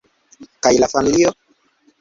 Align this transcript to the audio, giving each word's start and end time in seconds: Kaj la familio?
Kaj 0.67 0.71
la 0.85 0.89
familio? 0.95 1.35